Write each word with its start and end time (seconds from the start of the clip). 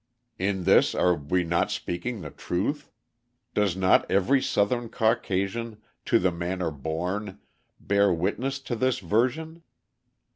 In 0.39 0.63
this 0.63 0.95
are 0.95 1.13
we 1.13 1.43
not 1.43 1.69
speaking 1.69 2.21
the 2.21 2.31
truth? 2.31 2.89
Does 3.53 3.75
not 3.77 4.09
every 4.09 4.41
Southern 4.41 4.89
Caucasian 4.89 5.79
"to 6.05 6.17
the 6.17 6.31
manor 6.31 6.71
born" 6.71 7.37
bear 7.79 8.11
witness 8.11 8.57
to 8.61 8.75
this 8.75 8.97
version? 8.97 9.61